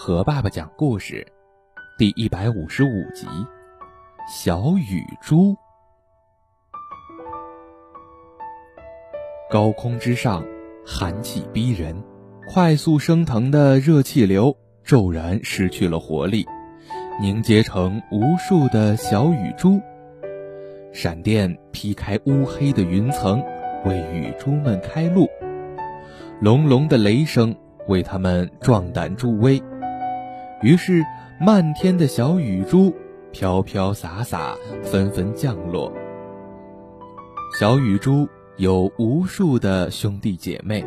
[0.00, 1.26] 和爸爸讲故事，
[1.98, 3.26] 第一百五十五集：
[4.28, 5.56] 小雨珠。
[9.50, 10.44] 高空之上，
[10.86, 12.00] 寒气逼人，
[12.48, 16.46] 快速升腾的热气流骤然失去了活力，
[17.20, 19.80] 凝结成无数的小雨珠。
[20.92, 23.42] 闪电劈开乌黑的云层，
[23.84, 25.28] 为雨珠们开路。
[26.40, 27.52] 隆隆的雷声
[27.88, 29.60] 为他们壮胆助威，
[30.60, 31.04] 于是
[31.40, 32.92] 漫天的小雨珠
[33.30, 35.92] 飘飘洒洒，纷纷降落。
[37.58, 40.84] 小雨珠有无数的兄弟姐妹，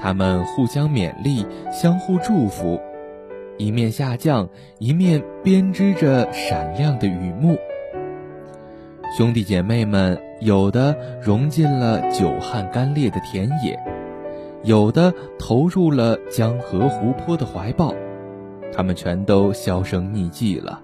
[0.00, 2.80] 他们互相勉励，相互祝福，
[3.58, 7.56] 一面下降，一面编织着闪亮的雨幕。
[9.16, 13.76] 兄弟姐妹们有的融进了久旱干裂的田野。
[14.62, 17.94] 有的投入了江河湖泊的怀抱，
[18.72, 20.80] 他们全都销声匿迹了，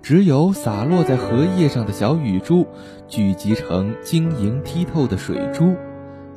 [0.00, 2.66] 只有洒落在荷叶上的小雨珠，
[3.08, 5.74] 聚集成晶莹剔透的水珠，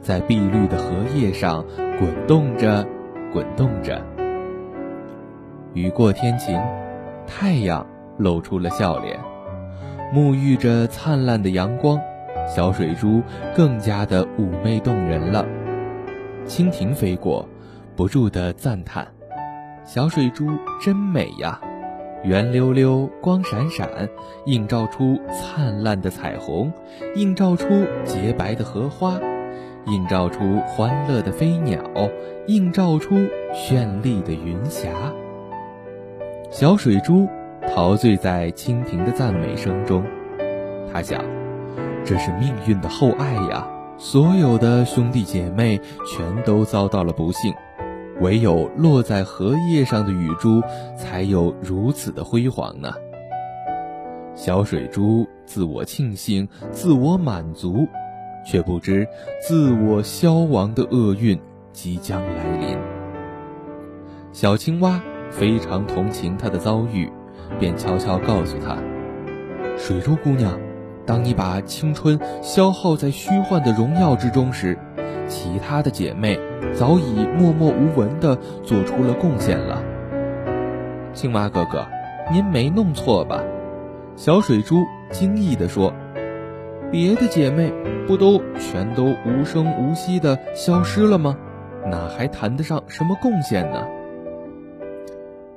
[0.02, 1.64] 在碧绿的荷叶上
[2.00, 2.86] 滚动着，
[3.32, 4.04] 滚动着。
[5.74, 6.60] 雨过天晴，
[7.28, 7.86] 太阳
[8.18, 9.20] 露出了笑脸，
[10.12, 12.00] 沐浴着灿烂的阳光，
[12.48, 13.22] 小水珠
[13.56, 15.46] 更加的妩媚动人了。
[16.48, 17.48] 蜻蜓飞过，
[17.96, 19.08] 不住地赞叹
[19.92, 20.46] ：“小水珠
[20.80, 21.60] 真美呀，
[22.24, 23.90] 圆溜溜、光闪闪，
[24.46, 26.72] 映照出灿烂的彩虹，
[27.16, 27.66] 映照出
[28.06, 29.20] 洁白的荷花，
[29.88, 31.82] 映照出欢乐的飞鸟，
[32.46, 33.16] 映照出
[33.52, 34.90] 绚丽的云霞。”
[36.52, 37.28] 小水珠
[37.74, 40.06] 陶醉在蜻蜓的赞美声中，
[40.94, 41.20] 他想
[42.06, 43.68] ：“这是命运的厚爱呀。”
[43.98, 47.52] 所有的兄弟姐妹全都遭到了不幸，
[48.22, 50.62] 唯有落在荷叶上的雨珠
[50.98, 52.92] 才有如此的辉煌呢。
[54.36, 57.88] 小水珠自我庆幸、自我满足，
[58.46, 59.08] 却不知
[59.42, 61.40] 自我消亡的厄运
[61.74, 62.78] 即将来临。
[64.32, 67.12] 小青蛙非常同情他的遭遇，
[67.60, 68.78] 便悄悄告诉他
[69.78, 70.58] ：“水珠姑娘。”
[71.06, 74.78] 当你把青春消耗在虚幻的荣耀之中时，
[75.28, 76.40] 其他的姐妹
[76.74, 79.84] 早已默默无闻地做出了贡献了。
[81.14, 81.86] 青蛙哥哥，
[82.32, 83.44] 您没弄错吧？
[84.16, 85.94] 小水珠惊异地说
[86.92, 87.72] ：“别的姐妹
[88.08, 91.38] 不都全都无声无息地消失了吗？
[91.86, 93.86] 哪还谈得上什么贡献呢？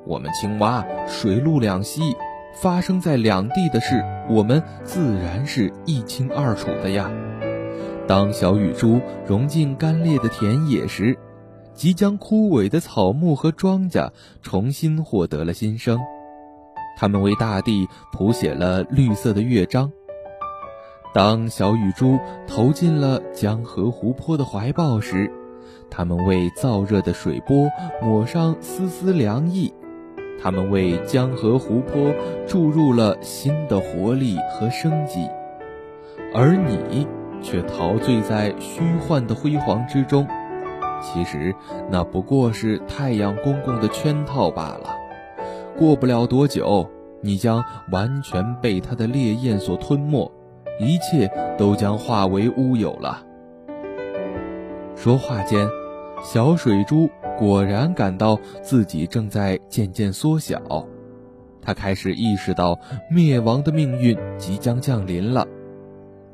[0.05, 2.01] 我们青蛙水陆两栖。”
[2.61, 7.11] 发生在两地的事，我们自然是一清二楚的呀。
[8.07, 11.17] 当小雨珠融进干裂的田野时，
[11.73, 14.11] 即将枯萎的草木和庄稼
[14.43, 15.99] 重新获得了新生，
[16.99, 19.91] 它们为大地谱写了绿色的乐章。
[21.15, 25.31] 当小雨珠投进了江河湖泊的怀抱时，
[25.89, 27.69] 它们为燥热的水波
[28.03, 29.73] 抹上丝丝凉意。
[30.43, 32.13] 他们为江河湖泊
[32.49, 35.29] 注入了新的活力和生机，
[36.35, 37.07] 而你
[37.43, 40.27] 却陶醉在虚幻的辉煌之中。
[41.03, 41.55] 其实
[41.91, 44.97] 那不过是太阳公公的圈套罢了。
[45.77, 46.89] 过不了多久，
[47.21, 50.31] 你将完全被他的烈焰所吞没，
[50.79, 53.23] 一切都将化为乌有了。
[54.95, 55.67] 说话间，
[56.23, 57.11] 小水珠。
[57.39, 60.61] 果然感到自己正在渐渐缩小，
[61.63, 62.79] 他开始意识到
[63.11, 65.45] 灭亡的命运即将降临了，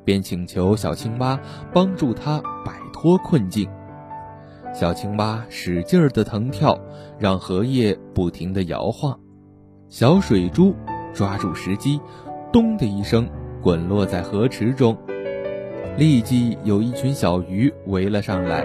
[0.09, 1.39] 便请求小青蛙
[1.71, 3.69] 帮助他摆脱困境。
[4.73, 6.81] 小青蛙使劲儿的腾跳，
[7.19, 9.21] 让荷叶不停地摇晃。
[9.91, 10.75] 小水珠
[11.13, 12.01] 抓住时机，
[12.51, 13.29] 咚的一声
[13.61, 14.97] 滚落在河池中，
[15.99, 18.65] 立即有一群小鱼围了上来。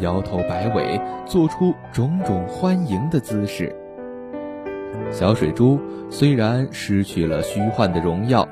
[0.00, 3.72] 摇头摆尾，做出种种欢迎的姿势。
[5.12, 5.78] 小水珠
[6.10, 8.48] 虽然失去了虚幻的荣耀，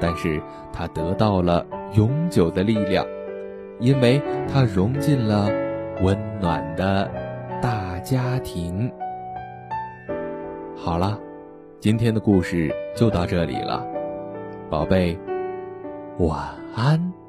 [0.00, 0.40] 但是
[0.72, 1.64] 他得到了
[1.94, 3.06] 永久的力量，
[3.80, 4.20] 因为
[4.52, 5.48] 他融进了
[6.02, 7.10] 温暖的
[7.62, 8.90] 大家庭。
[10.76, 11.18] 好了，
[11.80, 13.84] 今天的故事就到这里了，
[14.70, 15.18] 宝贝，
[16.18, 16.38] 晚
[16.74, 17.25] 安。